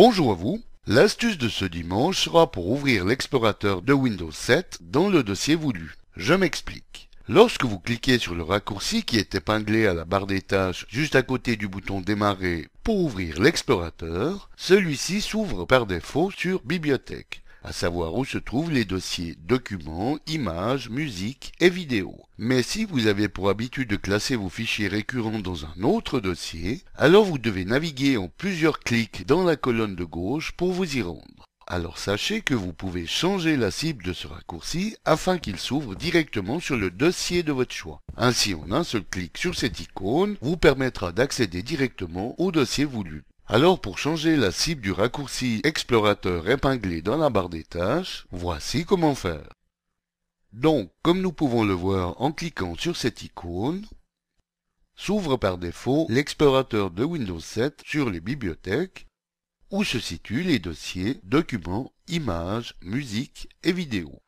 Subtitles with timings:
[0.00, 0.62] Bonjour à vous.
[0.86, 5.96] L'astuce de ce dimanche sera pour ouvrir l'explorateur de Windows 7 dans le dossier voulu.
[6.16, 7.10] Je m'explique.
[7.28, 11.16] Lorsque vous cliquez sur le raccourci qui est épinglé à la barre des tâches juste
[11.16, 17.72] à côté du bouton démarrer pour ouvrir l'explorateur, celui-ci s'ouvre par défaut sur bibliothèque à
[17.72, 22.20] savoir où se trouvent les dossiers documents, images, musique et vidéos.
[22.38, 26.82] Mais si vous avez pour habitude de classer vos fichiers récurrents dans un autre dossier,
[26.96, 31.02] alors vous devez naviguer en plusieurs clics dans la colonne de gauche pour vous y
[31.02, 31.48] rendre.
[31.70, 36.60] Alors sachez que vous pouvez changer la cible de ce raccourci afin qu'il s'ouvre directement
[36.60, 38.00] sur le dossier de votre choix.
[38.16, 43.24] Ainsi, en un seul clic sur cette icône vous permettra d'accéder directement au dossier voulu.
[43.50, 48.84] Alors pour changer la cible du raccourci explorateur épinglé dans la barre des tâches, voici
[48.84, 49.48] comment faire.
[50.52, 53.86] Donc, comme nous pouvons le voir en cliquant sur cette icône,
[54.96, 59.06] s'ouvre par défaut l'explorateur de Windows 7 sur les bibliothèques,
[59.70, 64.20] où se situent les dossiers, documents, images, musique et vidéos.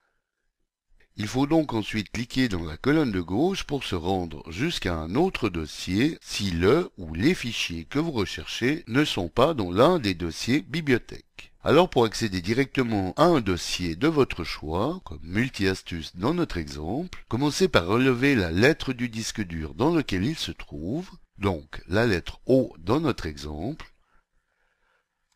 [1.21, 5.15] Il faut donc ensuite cliquer dans la colonne de gauche pour se rendre jusqu'à un
[5.17, 9.99] autre dossier si le ou les fichiers que vous recherchez ne sont pas dans l'un
[9.99, 11.53] des dossiers bibliothèque.
[11.63, 17.23] Alors pour accéder directement à un dossier de votre choix, comme multi-astuce dans notre exemple,
[17.29, 22.07] commencez par relever la lettre du disque dur dans lequel il se trouve, donc la
[22.07, 23.93] lettre O dans notre exemple,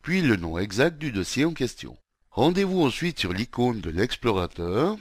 [0.01, 1.99] puis le nom exact du dossier en question.
[2.31, 4.97] Rendez-vous ensuite sur l'icône de l'explorateur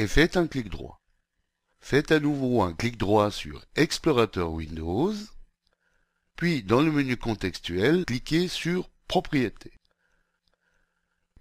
[0.00, 0.98] et faites un clic droit.
[1.78, 5.12] Faites à nouveau un clic droit sur Explorateur Windows,
[6.36, 9.74] puis dans le menu contextuel, cliquez sur Propriétés.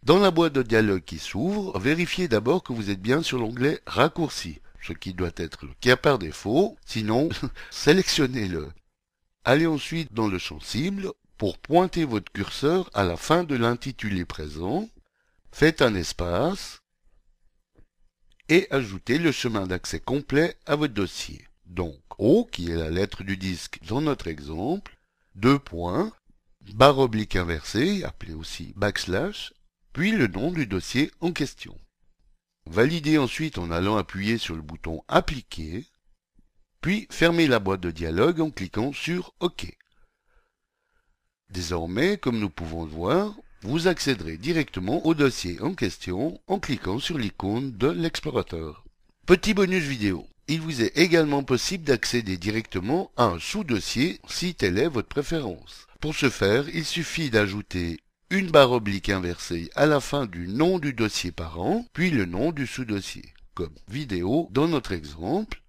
[0.04, 3.80] Dans la boîte de dialogue qui s'ouvre, vérifiez d'abord que vous êtes bien sur l'onglet
[3.86, 7.30] Raccourcis, ce qui doit être le cas par défaut, sinon
[7.70, 8.74] sélectionnez-le.
[9.46, 14.26] Allez ensuite dans le champ cible pour pointer votre curseur à la fin de l'intitulé
[14.26, 14.90] présent,
[15.50, 16.82] faites un espace,
[18.50, 21.48] et ajoutez le chemin d'accès complet à votre dossier.
[21.66, 24.98] Donc, O, qui est la lettre du disque dans notre exemple,
[25.36, 26.12] deux points,
[26.74, 29.54] barre oblique inversée, appelée aussi backslash,
[29.94, 31.80] puis le nom du dossier en question.
[32.66, 35.86] Validez ensuite en allant appuyer sur le bouton Appliquer,
[36.82, 39.76] puis fermez la boîte de dialogue en cliquant sur OK.
[41.50, 47.00] Désormais, comme nous pouvons le voir, vous accéderez directement au dossier en question en cliquant
[47.00, 48.86] sur l'icône de l'explorateur.
[49.26, 50.26] Petit bonus vidéo.
[50.48, 55.86] Il vous est également possible d'accéder directement à un sous-dossier si telle est votre préférence.
[56.00, 58.00] Pour ce faire, il suffit d'ajouter
[58.32, 62.52] une barre oblique inversée à la fin du nom du dossier parent, puis le nom
[62.52, 65.62] du sous-dossier, comme vidéo dans notre exemple,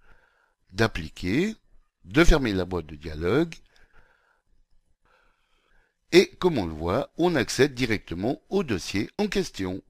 [0.71, 1.55] d'appliquer,
[2.05, 3.53] de fermer la boîte de dialogue
[6.11, 9.81] et comme on le voit, on accède directement au dossier en question.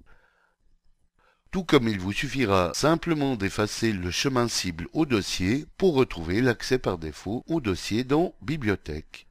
[1.51, 6.79] Tout comme il vous suffira simplement d'effacer le chemin cible au dossier pour retrouver l'accès
[6.79, 9.27] par défaut au dossier dans Bibliothèque.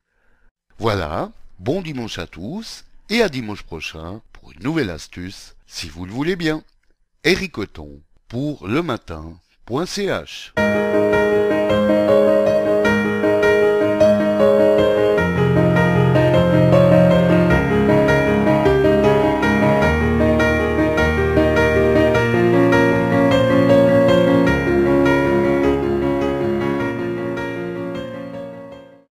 [0.79, 6.05] Voilà, bon dimanche à tous et à dimanche prochain pour une nouvelle astuce, si vous
[6.05, 6.63] le voulez bien.
[7.25, 7.57] Eric
[8.29, 10.53] pour le matin.ch